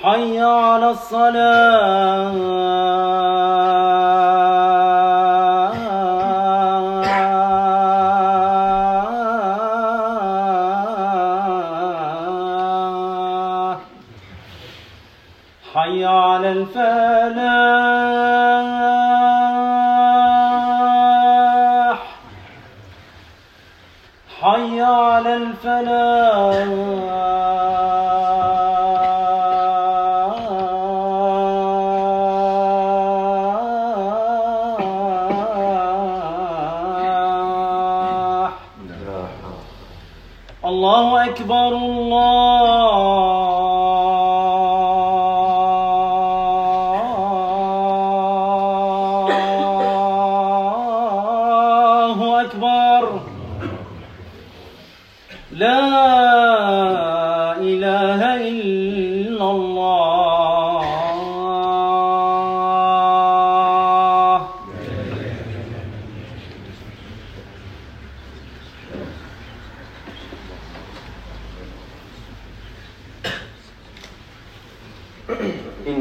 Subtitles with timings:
[0.03, 2.82] حي على الصلاة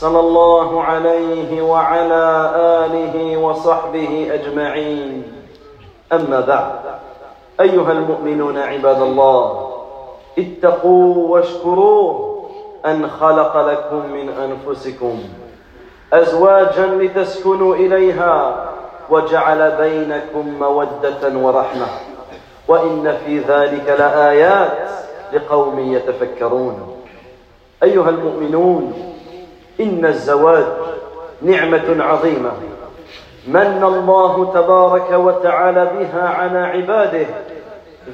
[0.00, 2.50] صلى الله عليه وعلى
[2.84, 5.22] اله وصحبه اجمعين
[6.12, 6.80] اما بعد
[7.60, 9.68] ايها المؤمنون عباد الله
[10.38, 12.32] اتقوا واشكروه
[12.86, 15.18] ان خلق لكم من انفسكم
[16.12, 18.64] ازواجا لتسكنوا اليها
[19.10, 21.86] وجعل بينكم موده ورحمه
[22.68, 24.88] وان في ذلك لايات
[25.32, 26.96] لقوم يتفكرون
[27.82, 28.92] ايها المؤمنون
[29.80, 30.64] إن الزواج
[31.42, 32.50] نعمة عظيمة
[33.46, 37.26] من الله تبارك وتعالى بها على عباده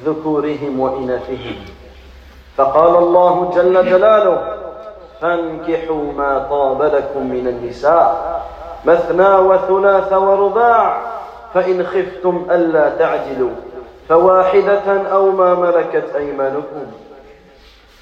[0.05, 1.55] ذكورهم وإناثهم
[2.57, 4.57] فقال الله جل جلاله
[5.21, 8.39] فانكحوا ما طاب لكم من النساء
[8.85, 10.97] مثنى وثلاث ورباع
[11.53, 13.51] فإن خفتم ألا تعجلوا
[14.09, 16.85] فواحدة أو ما ملكت أيمانكم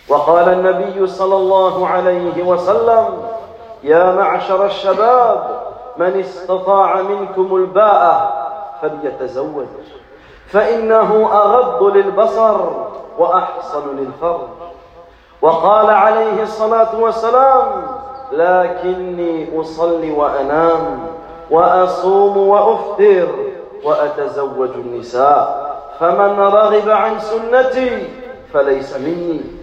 [0.10, 3.28] وقال النبي صلى الله عليه وسلم
[3.84, 5.50] يا معشر الشباب
[5.98, 8.34] من استطاع منكم الباءة
[8.82, 9.66] فليتزوج
[10.48, 12.56] فإنه أغض للبصر
[13.20, 14.50] وأحصن للفرج
[15.42, 17.68] وقال عليه الصلاة والسلام
[18.32, 21.00] لكني أصلي وأنام
[21.52, 23.28] وأصوم وأفطر
[23.84, 25.68] وأتزوج النساء
[26.00, 28.08] فمن رغب عن سنتي
[28.54, 29.57] فليس مني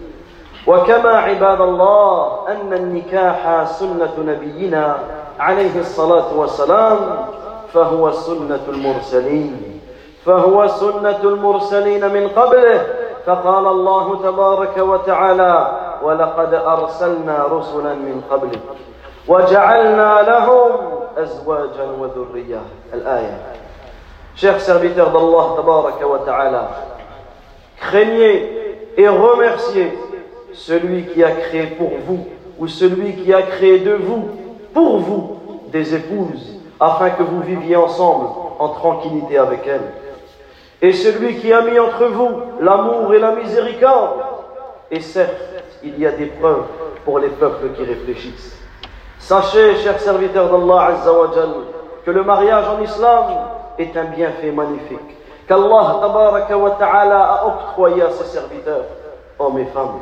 [0.67, 4.97] وكما عباد الله أن النكاح سنة نبينا
[5.39, 7.25] عليه الصلاة والسلام
[7.73, 9.81] فهو سنة المرسلين
[10.25, 12.87] فهو سنة المرسلين من قبله
[13.25, 15.71] فقال الله تبارك وتعالى
[16.03, 18.59] ولقد أرسلنا رسلا من قبلك
[19.27, 20.71] وجعلنا لهم
[21.17, 22.61] أزواجا وذرية
[22.93, 23.37] الآية
[24.35, 26.69] شيخ سبيتر الله تبارك وتعالى Ta'ala,
[27.79, 29.93] craignez et remerciez
[30.57, 32.25] celui qui a créé pour vous
[32.57, 34.27] ou celui qui a créé de vous,
[34.73, 35.37] pour vous,
[35.67, 38.27] des épouses, afin que vous viviez ensemble
[38.59, 39.91] en tranquillité avec elles.
[40.81, 42.29] Et celui qui a mis entre vous
[42.61, 44.19] l'amour et la miséricorde.
[44.91, 45.31] Et certes,
[45.83, 46.63] il y a des preuves
[47.03, 48.55] pour les peuples qui réfléchissent.
[49.19, 51.49] Sachez, chers serviteurs d'Allah Azzawajal,
[52.05, 53.25] que le mariage en islam
[53.79, 54.99] est un bienfait magnifique
[55.47, 58.85] qu'Allah wa ta'ala a octroyé à ses serviteurs,
[59.39, 59.99] hommes et femmes.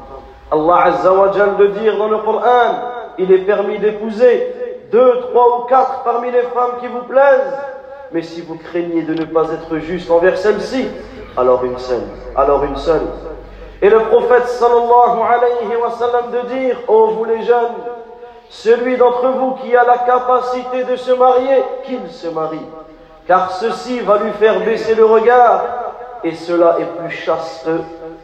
[0.51, 2.75] Allah Azzawajal de dire dans le Coran,
[3.17, 4.47] il est permis d'épouser
[4.91, 7.53] deux, trois ou quatre parmi les femmes qui vous plaisent.
[8.11, 10.87] Mais si vous craignez de ne pas être juste envers celles ci
[11.35, 12.03] alors une seule,
[12.35, 13.07] alors une seule.
[13.81, 17.73] Et le prophète sallallahu alayhi wa sallam de dire, ô vous les jeunes,
[18.49, 22.61] celui d'entre vous qui a la capacité de se marier, qu'il se marie,
[23.27, 25.63] car ceci va lui faire baisser le regard,
[26.23, 27.67] et cela est plus chaste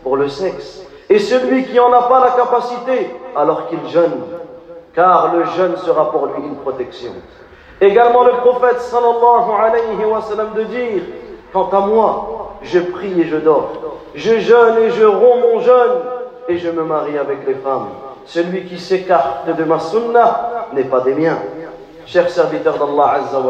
[0.03, 0.83] pour le sexe.
[1.09, 4.21] Et celui qui n'en a pas la capacité, alors qu'il jeûne,
[4.93, 7.11] car le jeûne sera pour lui une protection.
[7.81, 11.01] Également le prophète sallallahu alayhi wa sallam de dire,
[11.51, 13.69] quant à moi, je prie et je dors,
[14.13, 15.95] je jeûne et je romps mon jeûne,
[16.47, 17.87] et je me marie avec les femmes.
[18.25, 21.39] Celui qui s'écarte de ma sunnah n'est pas des miens.
[22.05, 23.41] Chers serviteurs d'Allah Azza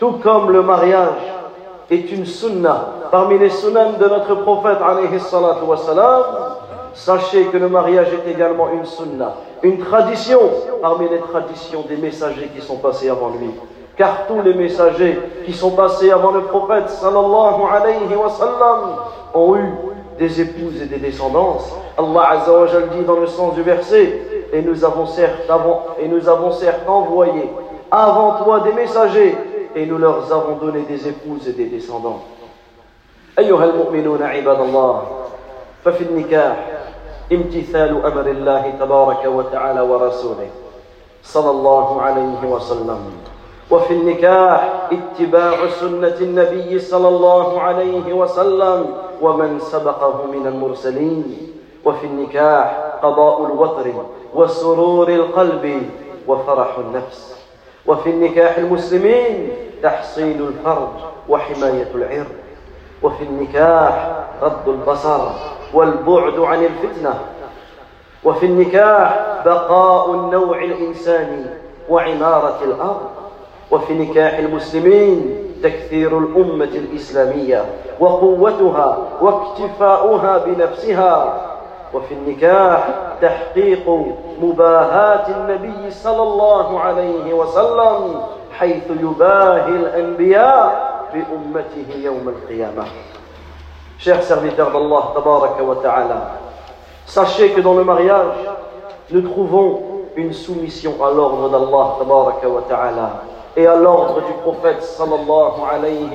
[0.00, 1.22] tout comme le mariage
[1.90, 6.24] est une sunnah parmi les sunnahs de notre prophète alayhi salatu wa salam,
[6.94, 10.38] Sachez que le mariage est également une sunna, une tradition
[10.80, 13.50] parmi les traditions des messagers qui sont passés avant lui.
[13.96, 18.30] Car tous les messagers qui sont passés avant le prophète alayhi wa
[19.34, 19.68] ont eu
[20.18, 21.68] des épouses et des descendances.
[21.98, 24.12] Allah azawajal dit dans le sens du verset
[24.52, 25.82] et nous avons certes avant,
[26.86, 27.50] envoyé
[27.90, 29.36] avant toi des messagers
[29.74, 32.20] et nous leur avons donné des épouses et des descendants.
[33.36, 33.44] al
[37.32, 40.48] امتثال امر الله تبارك وتعالى ورسوله
[41.22, 42.98] صلى الله عليه وسلم
[43.70, 48.86] وفي النكاح اتباع سنه النبي صلى الله عليه وسلم
[49.22, 51.36] ومن سبقه من المرسلين
[51.84, 53.86] وفي النكاح قضاء الوتر
[54.34, 55.82] وسرور القلب
[56.28, 57.36] وفرح النفس
[57.86, 59.48] وفي النكاح المسلمين
[59.82, 60.88] تحصيل الفرج
[61.28, 62.36] وحمايه العرض
[63.02, 65.28] وفي النكاح غض البصر
[65.74, 67.14] والبعد عن الفتنه
[68.24, 71.44] وفي النكاح بقاء النوع الانساني
[71.88, 73.08] وعماره الارض
[73.70, 77.64] وفي نكاح المسلمين تكثير الامه الاسلاميه
[78.00, 81.40] وقوتها واكتفاؤها بنفسها
[81.94, 82.88] وفي النكاح
[83.22, 88.20] تحقيق مباهاه النبي صلى الله عليه وسلم
[88.58, 92.84] حيث يباهي الانبياء بامته يوم القيامه
[94.04, 95.14] Chers serviteurs d'Allah,
[97.06, 98.36] sachez que dans le mariage,
[99.10, 99.80] nous trouvons
[100.16, 103.16] une soumission à l'ordre d'Allah,
[103.56, 106.10] et à l'ordre du prophète, sallallahu alayhi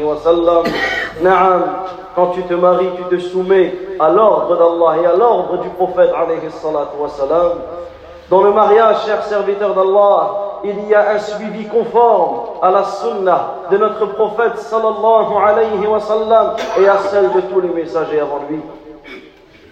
[2.16, 6.12] quand tu te maries, tu te soumets à l'ordre d'Allah et à l'ordre du prophète,
[8.30, 10.32] Dans le mariage, chers serviteurs d'Allah,
[10.64, 15.86] il y a un suivi conforme à la sunna de notre prophète sallallahu alayhi
[16.82, 18.62] et à celle de tous les messagers avant lui.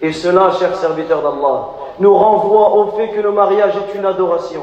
[0.00, 1.64] Et cela, chers serviteurs d'Allah,
[1.98, 4.62] nous renvoie au fait que le mariage est une adoration.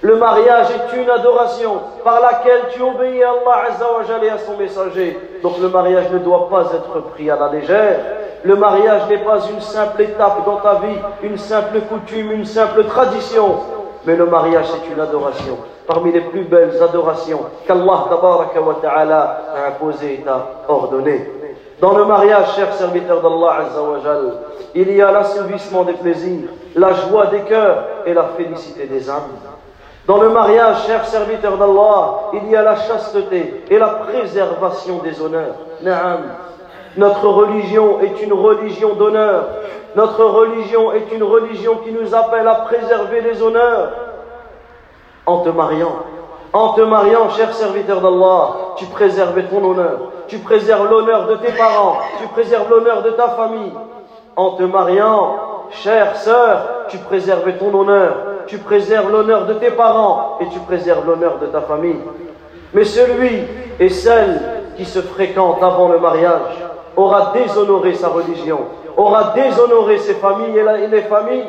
[0.00, 4.56] Le mariage est une adoration par laquelle tu obéis à Allah Azzawajal et à son
[4.56, 5.18] messager.
[5.42, 7.98] Donc le mariage ne doit pas être pris à la légère.
[8.44, 12.84] Le mariage n'est pas une simple étape dans ta vie, une simple coutume, une simple
[12.84, 13.56] tradition
[14.04, 15.58] mais le mariage, c'est une adoration.
[15.86, 18.06] Parmi les plus belles adorations qu'Allah
[18.84, 21.28] a imposées et a ordonnées.
[21.80, 23.64] Dans le mariage, chers serviteurs d'Allah
[24.74, 29.22] il y a l'assouvissement des plaisirs, la joie des cœurs et la félicité des âmes.
[30.06, 35.20] Dans le mariage, chers serviteurs d'Allah, il y a la chasteté et la préservation des
[35.20, 35.54] honneurs.
[36.96, 39.46] Notre religion est une religion d'honneur.
[39.96, 43.92] Notre religion est une religion qui nous appelle à préserver les honneurs
[45.24, 45.96] en te mariant.
[46.52, 51.52] En te mariant, cher serviteur d'Allah, tu préserves ton honneur, tu préserves l'honneur de tes
[51.52, 53.72] parents, tu préserves l'honneur de ta famille.
[54.36, 55.36] En te mariant,
[55.70, 58.14] chère sœur, tu préserves ton honneur,
[58.46, 62.00] tu préserves l'honneur de tes parents et tu préserves l'honneur de ta famille.
[62.74, 63.44] Mais celui
[63.80, 64.38] et celle
[64.76, 66.56] qui se fréquentent avant le mariage,
[66.96, 68.60] aura déshonoré sa religion,
[68.96, 71.44] aura déshonoré ses familles et, les familles.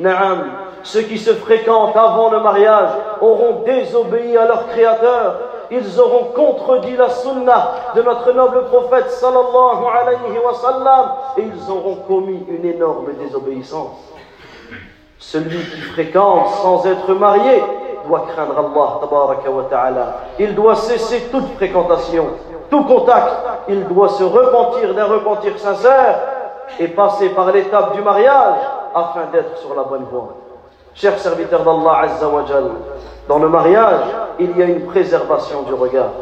[0.00, 0.44] Naam.
[0.84, 5.36] Ceux qui se fréquentent avant le mariage auront désobéi à leur Créateur.
[5.70, 11.70] Ils auront contredit la sunna de notre noble prophète sallallahu alayhi wa sallam et ils
[11.70, 13.92] auront commis une énorme désobéissance.
[15.18, 17.62] Celui qui fréquente sans être marié
[18.08, 19.40] doit craindre Allah.
[19.94, 22.26] Wa il doit cesser toute fréquentation
[22.72, 23.26] tout contact,
[23.68, 26.18] il doit se repentir d'un repentir sincère
[26.80, 28.56] et passer par l'étape du mariage
[28.94, 30.30] afin d'être sur la bonne voie.
[30.94, 32.64] Cher serviteur d'Allah Azzawajal,
[33.28, 34.00] dans le mariage,
[34.40, 36.12] il y a une préservation du regard.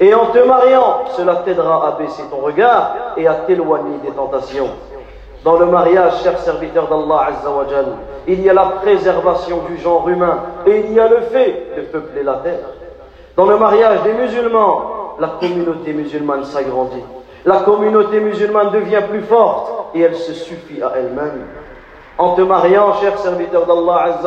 [0.00, 4.68] Et en te mariant, cela t'aidera à baisser ton regard et à t'éloigner des tentations.
[5.44, 7.86] Dans le mariage, cher serviteur d'Allah Azzawajal,
[8.28, 11.82] il y a la préservation du genre humain et il y a le fait de
[11.82, 12.68] peupler la terre.
[13.36, 17.02] Dans le mariage des musulmans, la communauté musulmane s'agrandit.
[17.44, 21.46] La communauté musulmane devient plus forte et elle se suffit à elle-même.
[22.18, 24.20] En te mariant, cher serviteur d'Allah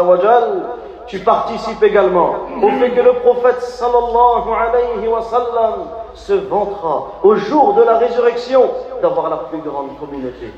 [1.07, 5.73] tu participes également au fait que le prophète sallallahu alayhi wa sallam
[6.13, 8.63] se vantera au jour de la résurrection
[9.01, 10.53] d'avoir la plus grande communauté.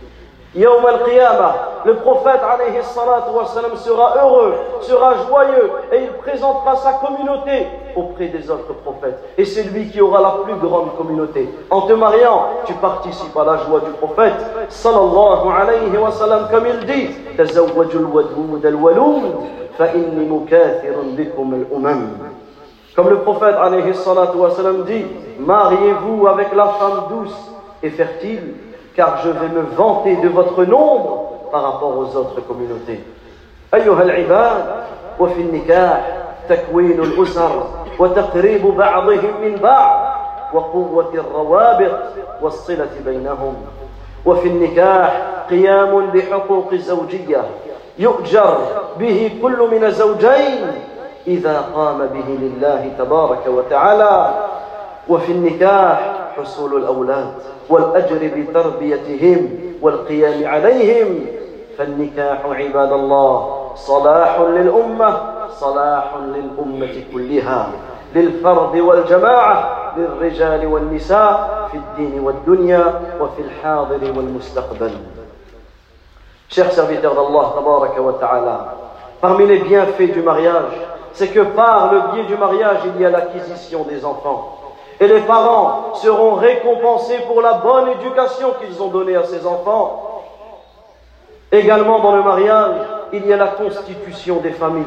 [0.54, 1.00] Yawm al
[1.86, 2.42] le prophète
[2.84, 9.18] sera heureux, sera joyeux et il présentera sa communauté auprès des autres prophètes.
[9.38, 11.48] Et c'est lui qui aura la plus grande communauté.
[11.70, 14.34] En te mariant, tu participes à la joie du prophète
[16.52, 17.10] comme il dit
[22.94, 23.56] Comme le prophète
[24.86, 25.06] dit
[25.40, 27.34] Mariez-vous avec la femme douce
[27.82, 28.54] et fertile
[28.96, 33.00] car je vais me vanter de votre nombre par rapport aux autres communautés.
[33.74, 34.66] أيها العباد
[35.20, 36.18] وفي النكاح
[36.50, 37.64] تكوين الأسر
[38.00, 40.08] وتقريب بعضهم من بعض
[40.54, 41.92] وقوة الروابط
[42.42, 43.56] والصلة بينهم
[44.26, 47.44] وفي النكاح قيام بحقوق زوجية
[48.00, 48.58] يؤجر
[49.00, 50.60] به كل من الزوجين
[51.28, 54.34] إذا قام به لله تبارك وتعالى
[55.10, 57.32] وفي النكاح حصول الأولاد
[57.70, 59.50] والأجر بتربيتهم
[59.82, 61.26] والقيام عليهم
[61.78, 65.20] فالنكاح عباد الله صلاح للأمة
[65.60, 67.72] صلاح للأمة كلها
[68.16, 74.92] للفرد والجماعة للرجال والنساء في الدين والدنيا وفي الحاضر والمستقبل
[76.50, 78.60] شيخ serviteurs الله تبارك وتعالى
[79.24, 80.74] parmi les bienfaits du mariage,
[81.14, 84.61] c'est que par le biais du mariage, il y a l'acquisition des enfants.
[85.02, 90.22] Et les parents seront récompensés pour la bonne éducation qu'ils ont donnée à ces enfants.
[91.52, 92.76] Également dans le mariage,
[93.12, 94.86] il y a la constitution des familles.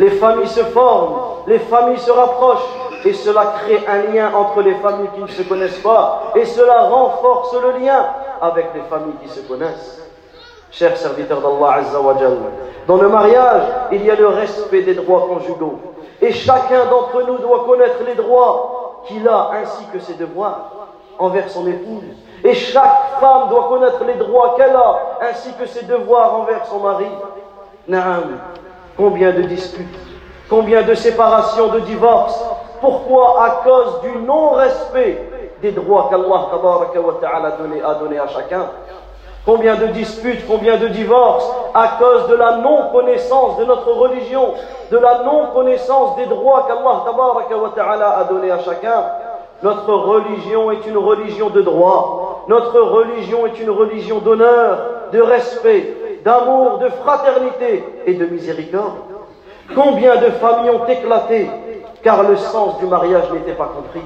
[0.00, 2.66] Les familles se forment, les familles se rapprochent,
[3.04, 6.88] et cela crée un lien entre les familles qui ne se connaissent pas, et cela
[6.88, 8.04] renforce le lien
[8.42, 10.02] avec les familles qui se connaissent.
[10.72, 11.82] Chers serviteurs d'Allah
[12.88, 15.78] dans le mariage, il y a le respect des droits conjugaux.
[16.20, 18.73] Et chacun d'entre nous doit connaître les droits
[19.06, 20.70] qu'il a ainsi que ses devoirs
[21.18, 22.04] envers son épouse.
[22.42, 26.80] Et chaque femme doit connaître les droits qu'elle a ainsi que ses devoirs envers son
[26.80, 27.06] mari.
[27.88, 28.38] Naam,
[28.96, 29.94] combien de disputes,
[30.50, 32.42] combien de séparations, de divorces.
[32.80, 35.30] Pourquoi À cause du non-respect
[35.62, 37.50] des droits qu'Allah a
[37.94, 38.68] donnés à chacun.
[39.46, 44.54] Combien de disputes, combien de divorces à cause de la non-connaissance de notre religion,
[44.90, 49.04] de la non-connaissance des droits qu'Allah a donné à chacun.
[49.62, 54.78] Notre religion est une religion de droit, notre religion est une religion d'honneur,
[55.12, 58.94] de respect, d'amour, de fraternité et de miséricorde.
[59.74, 61.50] Combien de familles ont éclaté
[62.02, 64.02] car le sens du mariage n'était pas compris.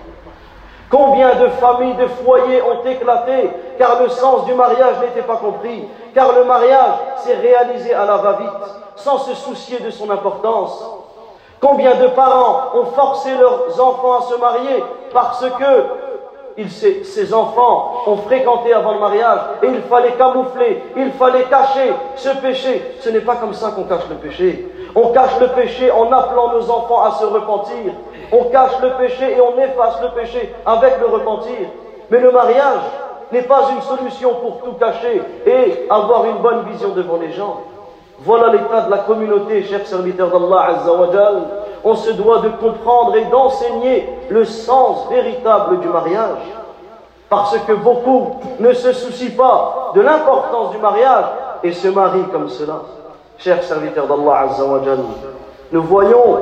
[0.90, 5.86] Combien de familles, de foyers ont éclaté car le sens du mariage n'était pas compris,
[6.14, 8.48] car le mariage s'est réalisé à la va-vite,
[8.96, 10.82] sans se soucier de son importance.
[11.60, 18.16] Combien de parents ont forcé leurs enfants à se marier parce que ces enfants ont
[18.16, 22.94] fréquenté avant le mariage et il fallait camoufler, il fallait cacher ce péché.
[23.00, 24.66] Ce n'est pas comme ça qu'on cache le péché.
[24.94, 27.92] On cache le péché en appelant nos enfants à se repentir,
[28.32, 31.68] on cache le péché et on efface le péché avec le repentir.
[32.10, 32.80] Mais le mariage
[33.32, 37.60] n'est pas une solution pour tout cacher et avoir une bonne vision devant les gens.
[38.20, 40.78] Voilà l'état de la communauté, chers serviteurs d'Allah
[41.84, 46.40] On se doit de comprendre et d'enseigner le sens véritable du mariage.
[47.28, 51.26] Parce que beaucoup ne se soucient pas de l'importance du mariage
[51.62, 52.80] et se marient comme cela.
[53.36, 54.46] Chers serviteurs d'Allah
[55.70, 56.38] nous voyons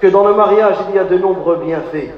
[0.00, 2.10] que dans le mariage, il y a de nombreux bienfaits.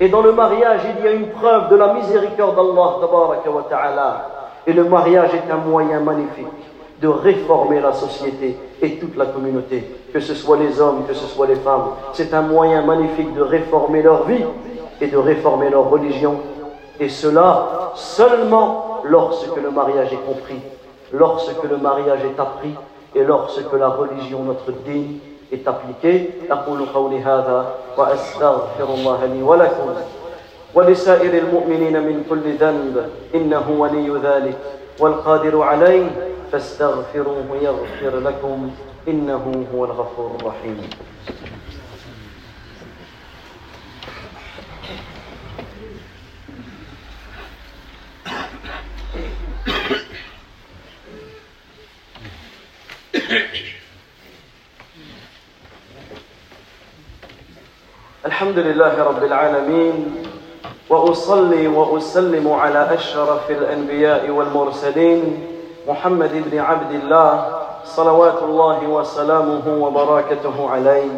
[0.00, 4.26] Et dans le mariage, il y a une preuve de la miséricorde d'Allah.
[4.66, 6.46] Et le mariage est un moyen magnifique
[7.00, 11.26] de réformer la société et toute la communauté, que ce soit les hommes, que ce
[11.26, 11.88] soit les femmes.
[12.14, 14.44] C'est un moyen magnifique de réformer leur vie
[15.02, 16.36] et de réformer leur religion.
[16.98, 20.60] Et cela seulement lorsque le mariage est compris,
[21.12, 22.74] lorsque le mariage est appris
[23.14, 25.18] et lorsque la religion, notre digne,
[25.52, 29.94] التطبيقي أقول قولي هذا وأستغفر الله لي ولكم
[30.74, 34.56] ولسائر المؤمنين من كل ذنب إنه ولي ذلك
[35.00, 36.10] والقادر عليه
[36.52, 38.70] فاستغفروه يغفر لكم
[39.08, 40.88] إنه هو الغفور الرحيم
[53.28, 53.72] Thank you.
[58.26, 60.16] الحمد لله رب العالمين
[60.90, 65.24] واصلي واسلم على اشرف الانبياء والمرسلين
[65.88, 67.32] محمد بن عبد الله
[67.86, 71.10] صلوات الله وسلامه وبركاته عليه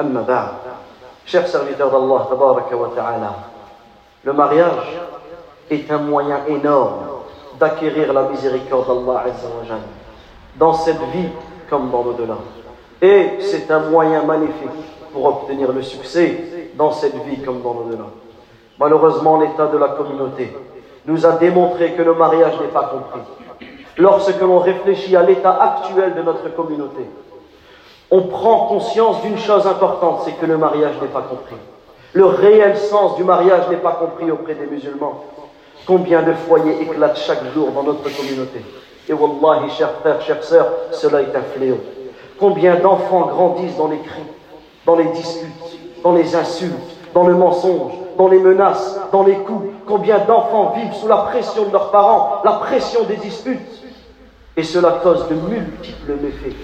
[0.00, 0.62] اما بعد
[1.26, 2.26] Chers serviteurs d'Allah,
[4.26, 4.88] le mariage
[5.70, 7.22] est un moyen énorme
[7.58, 9.24] d'acquérir la miséricorde d'Allah
[10.56, 11.30] dans cette vie
[11.70, 12.38] comme dans l'au-delà.
[13.00, 16.40] Et c'est un moyen magnifique pour obtenir le succès
[16.74, 18.06] dans cette vie comme dans le delà
[18.78, 20.52] Malheureusement, l'état de la communauté
[21.06, 23.66] nous a démontré que le mariage n'est pas compris.
[23.98, 27.04] Lorsque l'on réfléchit à l'état actuel de notre communauté,
[28.10, 31.56] on prend conscience d'une chose importante, c'est que le mariage n'est pas compris.
[32.14, 35.22] Le réel sens du mariage n'est pas compris auprès des musulmans.
[35.86, 38.60] Combien de foyers éclatent chaque jour dans notre communauté
[39.08, 41.78] Et wallahi, chers frères, chères sœurs, cela est un fléau.
[42.38, 44.24] Combien d'enfants grandissent dans les cris,
[44.86, 45.71] dans les disputes,
[46.02, 46.72] dans les insultes,
[47.14, 49.68] dans le mensonge, dans les menaces, dans les coups.
[49.86, 53.60] Combien d'enfants vivent sous la pression de leurs parents, la pression des disputes.
[54.56, 56.56] Et cela cause de multiples méfaits.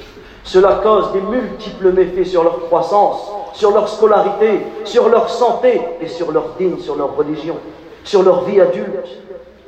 [0.44, 3.18] Cela cause des multiples méfaits sur leur croissance,
[3.54, 7.56] sur leur scolarité, sur leur santé et sur leur digne, sur leur religion,
[8.04, 9.06] sur leur vie adulte.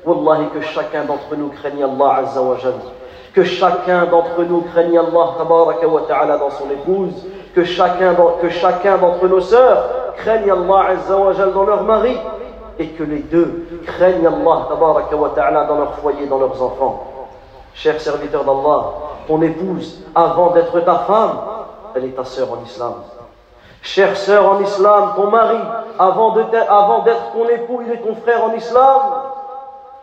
[0.04, 2.56] Wallahi, que chacun d'entre nous craigne Allah Azza wa
[3.34, 7.12] Que chacun d'entre nous craigne Allah Tabaraka wa Ta'ala dans son épouse
[7.54, 12.16] que chacun, que chacun d'entre nos sœurs craigne Allah dans leur mari
[12.78, 17.28] et que les deux craignent Allah dans leur foyer, dans leurs enfants.
[17.74, 18.84] Cher serviteur d'Allah,
[19.26, 21.40] ton épouse, avant d'être ta femme,
[21.94, 22.94] elle est ta sœur en islam.
[23.82, 25.58] Chère sœur en islam, ton mari,
[25.98, 29.00] avant d'être ton époux, il est ton frère en islam.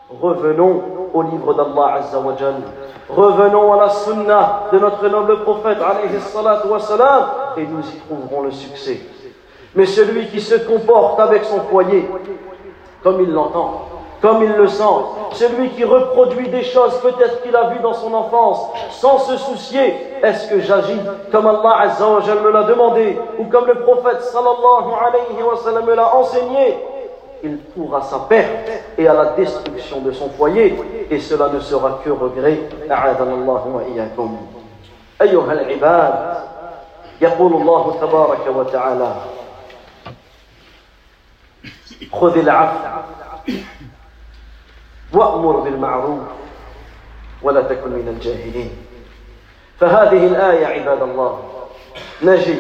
[0.10, 2.56] Revenons au livre d'Allah Azzawajal.
[3.10, 5.78] Revenons à la sunna de notre noble prophète
[7.58, 9.00] et nous y trouverons le succès.
[9.76, 12.10] Mais celui qui se comporte avec son foyer,
[13.04, 13.82] comme il l'entend,
[14.22, 14.84] comme il le sent,
[15.34, 19.94] celui qui reproduit des choses peut-être qu'il a vues dans son enfance, sans se soucier,
[20.24, 20.98] est-ce que j'agis
[21.34, 26.16] comme Allah Azzawajal me l'a demandé, ou comme le prophète sallallahu alayhi wa me l'a
[26.16, 26.76] enseigné
[27.44, 30.76] il court sa perte et à la destruction de son foyer,
[31.10, 32.60] et cela ne sera que regret.
[35.18, 36.14] أيها العباد،
[37.22, 39.12] يقول الله تبارك وتعالى:
[42.14, 42.78] خذ العفو
[45.14, 46.22] وأمر بالمعروف
[47.42, 48.70] ولا تكن من الجاهلين.
[49.82, 51.40] فهذه الآية عباد الله
[52.24, 52.60] نجد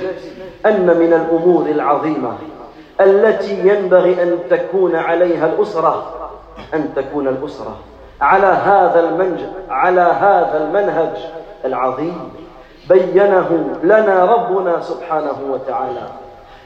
[0.66, 2.38] أن من الأمور العظيمة
[3.02, 6.06] التي ينبغي أن تكون عليها الأسرة
[6.74, 7.76] أن تكون الأسرة
[8.22, 11.14] على هذا المنج على هذا المنهج
[11.66, 12.34] العظيم
[12.90, 16.02] بينه لنا ربنا سبحانه وتعالى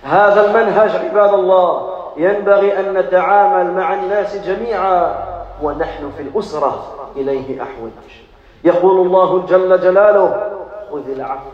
[0.03, 5.15] هذا المنهج عباد الله ينبغي أن نتعامل مع الناس جميعا
[5.63, 7.91] ونحن في الأسرة إليه أحوج
[8.63, 10.51] يقول الله جل جلاله
[10.91, 11.49] خذ العفو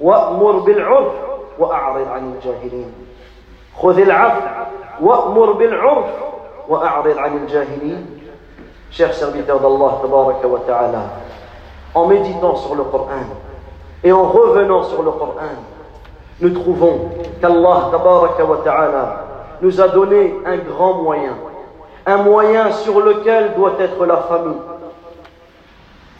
[0.00, 1.12] وأمر بالعرف
[1.58, 2.92] وأعرض عن الجاهلين
[8.90, 11.10] Chers serviteurs d'Allah
[11.94, 13.08] en méditant sur le Coran
[14.04, 15.54] et en revenant sur le Coran,
[16.40, 17.08] nous trouvons
[17.40, 17.90] qu'Allah
[19.60, 21.34] nous a donné un grand moyen,
[22.06, 24.56] un moyen sur lequel doit être la famille,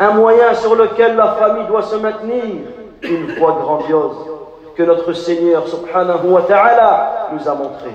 [0.01, 2.55] un moyen sur lequel la famille doit se maintenir,
[3.05, 4.34] une voie grandiose
[4.75, 7.91] que notre Seigneur subhanahu wa ta'ala nous a montré.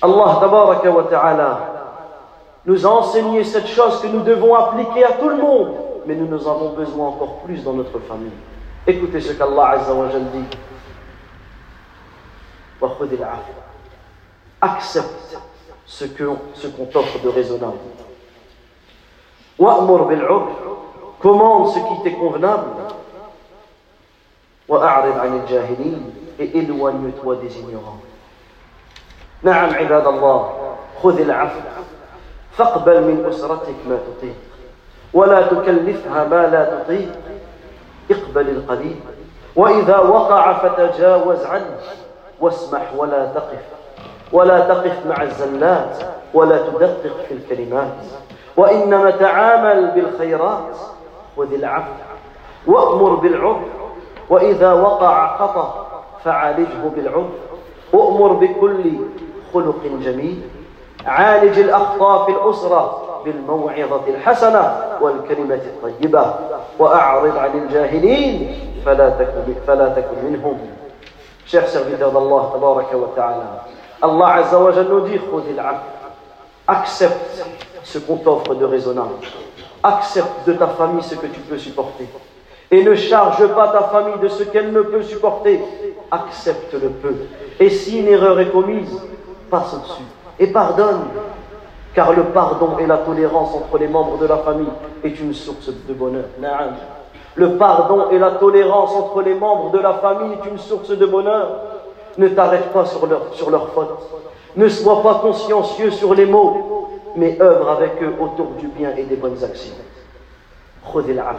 [0.00, 1.60] Allah tabaraka ta'ala
[2.66, 5.74] nous a enseigné cette chose que nous devons appliquer à tout le monde,
[6.06, 8.30] mais nous, nous avons besoin encore plus dans notre famille.
[8.86, 10.56] Écoutez ce qu'Allah Azza wa dit.
[14.60, 15.38] Accepte
[15.86, 17.78] ce qu'on ce t'offre de raisonnable.
[21.20, 22.64] commande ce qui t'est convenable.
[24.68, 26.02] وأعرض عن الجاهلين
[26.38, 27.36] et éloigne-toi
[29.42, 30.50] نعم عباد الله
[31.02, 31.58] خذ العفو
[32.52, 34.34] فاقبل من أسرتك ما تطيق
[35.14, 37.12] ولا تكلفها ما لا تطيق
[38.10, 38.96] اقبل القليل
[39.56, 41.78] وإذا وقع فتجاوز عنه
[42.40, 43.62] واسمح ولا تقف
[44.32, 45.98] ولا تقف مع الزلات
[46.34, 47.94] ولا تدقق في الكلمات
[48.56, 50.76] وإنما تعامل بالخيرات
[51.36, 51.92] خذ العفو
[52.66, 53.66] وأمر بالعرف
[54.30, 55.84] وإذا وقع خطأ
[56.24, 57.32] فعالجه بالعنف
[57.94, 58.84] أؤمر بكل
[59.54, 60.40] خلق جميل
[61.06, 66.34] عالج الأخطاء في الأسرة بالموعظة الحسنة والكلمة الطيبة
[66.78, 68.54] وأعرض عن الجاهلين
[68.86, 70.58] فلا تكن فلا تكن منهم
[71.46, 73.46] شيخ serviteur الله تبارك وتعالى
[74.04, 75.60] الله عز وجل نودي خذ dit
[76.68, 77.44] accepte
[77.82, 79.14] ce qu'on t'offre de raisonnable
[79.82, 82.08] accepte de ta famille ce que tu peux supporter
[82.74, 85.60] et ne charge pas ta famille de ce qu'elle ne peut supporter.
[86.10, 87.14] Accepte le peu.
[87.60, 88.90] Et si une erreur est commise,
[89.50, 90.02] passe au-dessus
[90.40, 91.02] et pardonne.
[91.94, 94.68] Car le pardon et la tolérance entre les membres de la famille
[95.04, 96.24] est une source de bonheur.
[97.36, 101.06] Le pardon et la tolérance entre les membres de la famille est une source de
[101.06, 101.48] bonheur.
[102.18, 104.10] Ne t'arrête pas sur leur, sur faute.
[104.56, 109.04] Ne sois pas consciencieux sur les mots, mais œuvre avec eux autour du bien et
[109.04, 109.74] des bonnes actions.
[110.86, 111.36] 'af.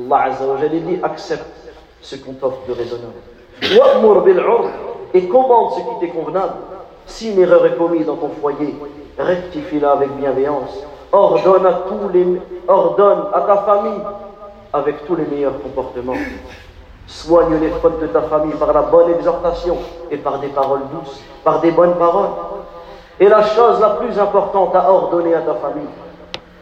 [0.00, 1.68] Allah Azza wa Jalla dit accepte
[2.00, 3.20] ce qu'on t'offre de raisonnable.
[5.12, 6.54] Et commande ce qui t'est convenable.
[7.06, 8.74] Si une erreur est commise dans ton foyer,
[9.18, 10.78] rectifie-la avec bienveillance.
[11.12, 12.24] Ordonne à, tous les,
[12.68, 14.00] ordonne à ta famille
[14.72, 16.14] avec tous les meilleurs comportements.
[17.08, 19.76] Soigne les fautes de ta famille par la bonne exhortation
[20.12, 22.28] et par des paroles douces, par des bonnes paroles.
[23.18, 25.88] Et la chose la plus importante à ordonner à ta famille,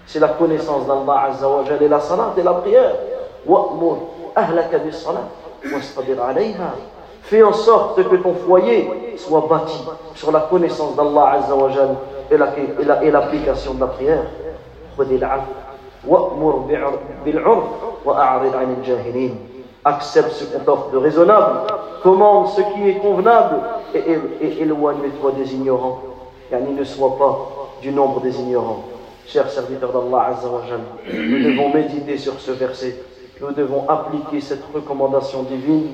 [0.06, 2.94] c'est la connaissance d'Allah Azza wa et la salat et la prière.
[7.22, 9.76] Fais en sorte que ton foyer soit bâti
[10.14, 11.70] sur la connaissance d'Allah Azza wa
[12.30, 14.24] et l'application de la prière.
[19.84, 21.60] Accepte ce qu'on t'offre de raisonnable,
[22.02, 23.56] commande ce qui est convenable
[23.94, 24.02] et,
[24.40, 26.00] et, éloigne-toi des ignorants.
[26.50, 27.48] Yani ne sois pas
[27.80, 28.82] du nombre des ignorants.
[29.26, 30.48] Chers serviteurs d'Allah Azza
[31.10, 32.96] nous devons méditer sur ce verset.
[33.40, 35.86] Nous devons appliquer cette recommandation divine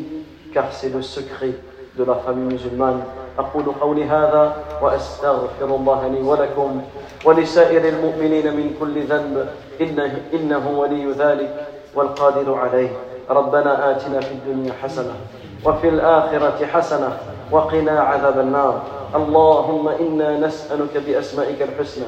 [0.55, 1.53] car c'est le secret
[1.99, 3.03] de la famille musulmane.
[3.39, 6.83] أقول قولي هذا وأستغفر الله لي ولكم
[7.25, 9.47] ولسائر المؤمنين من كل ذنب
[9.81, 12.89] إنه, إنه ولي ذلك والقادر عليه
[13.31, 15.15] ربنا آتنا في الدنيا حسنة
[15.65, 17.19] وفي الآخرة حسنة
[17.51, 18.83] وقنا عذاب النار
[19.15, 22.05] اللهم إنا نسألك بأسمائك الحسنى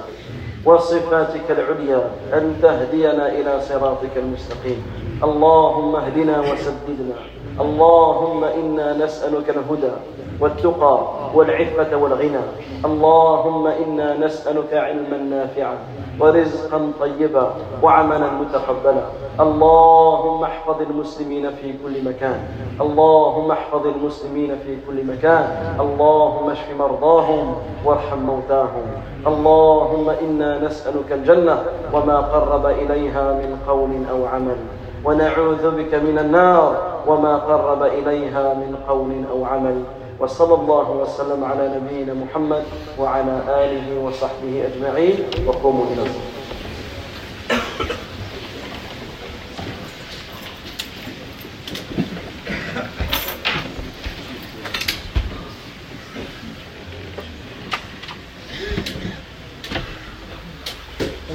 [0.65, 7.17] وصفاتك العليا أن تهدينا إلى صراطك المستقيم اللهم اهدنا وسددنا
[7.61, 9.93] اللهم انا نسالك الهدى
[10.41, 10.99] والتقى
[11.35, 12.41] والعفه والغنى
[12.85, 15.79] اللهم انا نسالك علما نافعا
[16.21, 17.51] ورزقا طيبا
[17.83, 19.03] وعملا متقبلا
[19.41, 22.41] اللهم احفظ المسلمين في كل مكان
[22.81, 25.49] اللهم احفظ المسلمين في كل مكان
[25.81, 28.85] اللهم اشف مرضاهم وارحم موتاهم
[29.27, 34.57] اللهم انا نسالك الجنه وما قرب اليها من قول او عمل
[35.05, 39.83] ونعوذ بك من النار وما قرب إليها من قول أو عمل
[40.21, 42.63] وصلى الله وسلم على نبينا محمد
[42.99, 45.15] وعلى آله وصحبه أجمعين
[45.47, 46.27] وقوموا إلى الصلاة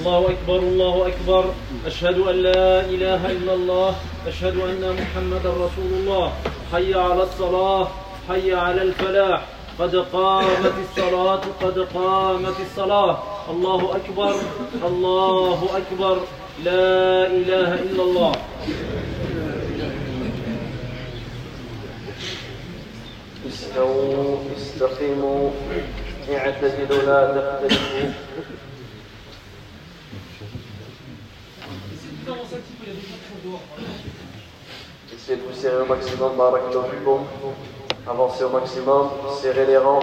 [0.05, 1.45] الله أكبر الله أكبر
[1.85, 3.95] أشهد أن لا إله إلا الله
[4.27, 6.31] أشهد أن محمدا رسول الله
[6.73, 7.87] حي على الصلاة
[8.29, 9.41] حي على الفلاح
[9.79, 14.35] قد قامت الصلاة قد قامت الصلاة الله أكبر
[14.85, 16.17] الله أكبر
[16.63, 18.31] لا إله إلا الله
[23.53, 25.49] استووا استقيموا
[26.31, 28.11] اعتدلوا لا تختلفوا
[35.13, 36.31] Essayez de vous serrer au maximum,
[37.03, 37.21] bon.
[38.09, 39.09] Avancez au maximum,
[39.41, 39.99] serrez les rangs.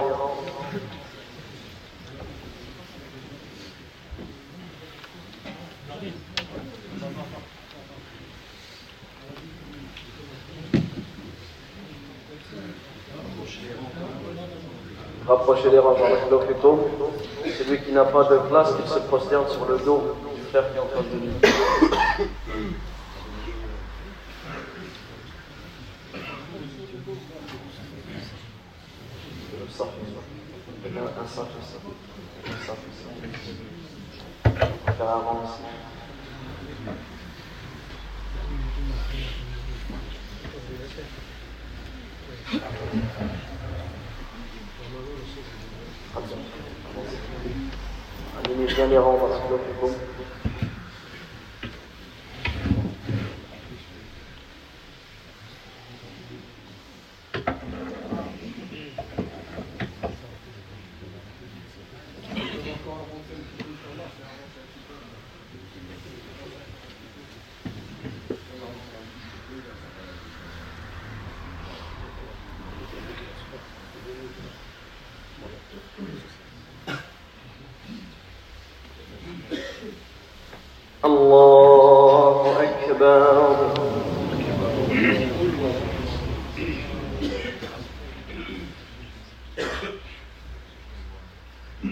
[15.27, 15.95] Rapprochez les rangs,
[17.43, 20.03] C'est Celui qui n'a pas de place, il se prosterne sur le dos
[20.35, 22.27] du frère qui est en de Allez,
[48.75, 50.18] bien les rangs, parce que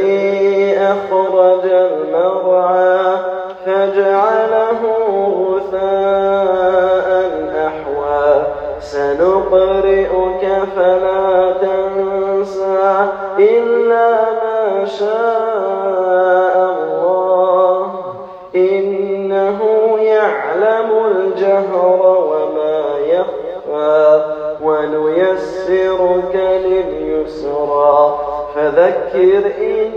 [0.00, 3.16] الذي أخرج المرعى
[3.66, 4.82] فجعله
[5.30, 5.88] غثاء
[7.66, 8.46] أحوى
[8.80, 10.44] سنقرئك
[10.76, 12.92] فلا تنسى
[13.38, 17.94] إلا ما شاء الله
[18.56, 19.58] إنه
[20.00, 24.20] يعلم الجهر وما يخفى
[24.62, 26.34] ونيسرك
[26.64, 28.18] لليسرى
[28.54, 29.87] فذكر إن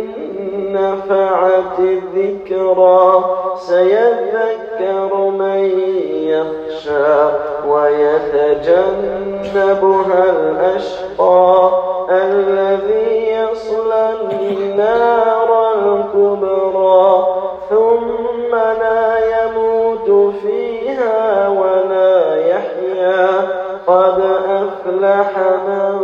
[9.41, 11.69] يكذبها الأشقى
[12.11, 17.25] الذي يصلى النار الكبرى
[17.69, 23.27] ثم لا يموت فيها ولا يحيا
[23.87, 25.99] قد أفلح من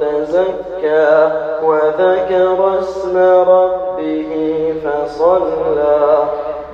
[0.00, 1.30] تزكى
[1.64, 4.34] وذكر اسم ربه
[4.84, 6.22] فصلى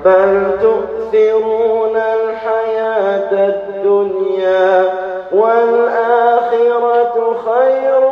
[0.04, 7.12] بل تؤثرون الحياة الدنيا والآخرة
[7.46, 8.04] خير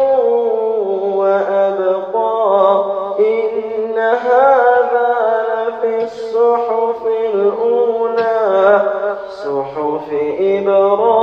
[1.16, 2.84] وأبقى
[3.18, 7.00] إن هذا لفي الصحف
[7.34, 8.82] الأولى
[9.44, 10.06] صحف
[10.40, 11.15] إبراهيم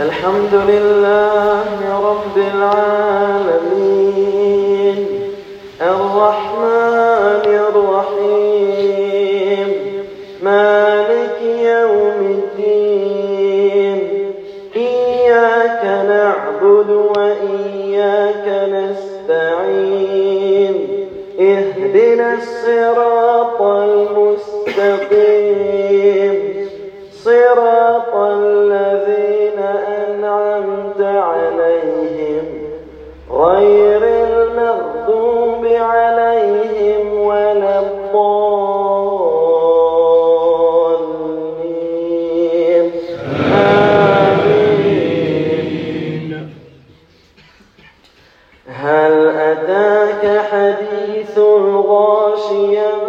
[0.00, 1.01] الحمد لله
[48.68, 53.01] هل أتاك حديث الغاشية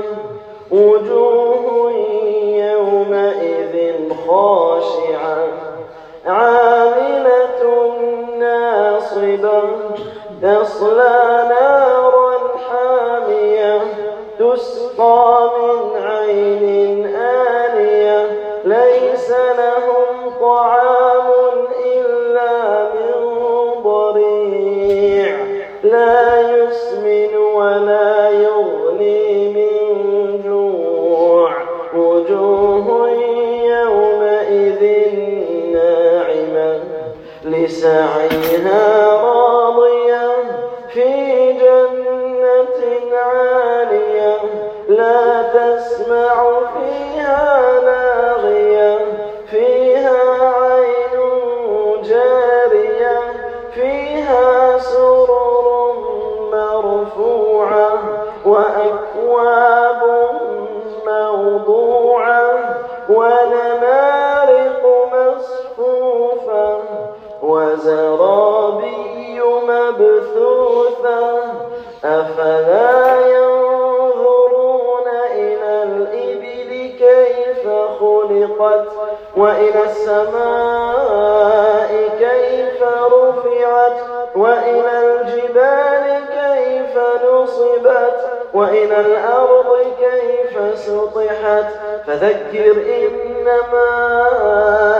[79.96, 84.00] السماء كيف رفعت
[84.36, 88.22] وإلى الجبال كيف نصبت
[88.54, 91.66] وإلى الأرض كيف سطحت
[92.08, 93.90] فذكر إنما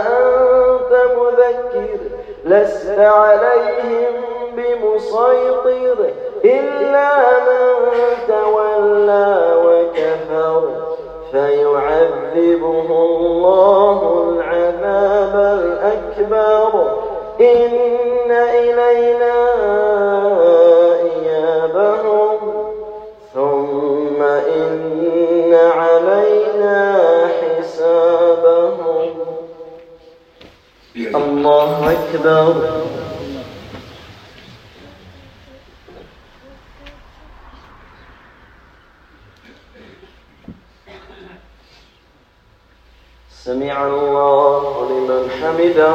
[0.06, 1.98] أنت مذكر
[2.44, 4.14] لست عليهم
[4.56, 6.10] بمسيطر
[6.44, 7.90] إلا من
[8.28, 10.83] تولى وكفر
[11.34, 16.82] فيعذبه الله العذاب الأكبر
[17.40, 19.34] إن إلينا
[21.02, 22.38] إيابهم
[23.34, 24.22] ثم
[24.62, 26.92] إن علينا
[27.26, 29.10] حسابهم
[30.96, 32.54] الله أكبر
[43.44, 45.94] سمع الله لمن حمده